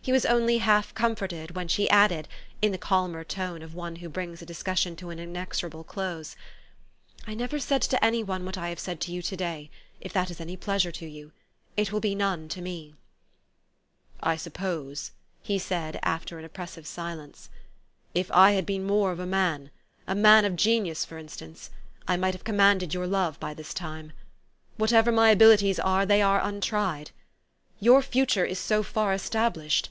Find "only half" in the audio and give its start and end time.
0.24-0.94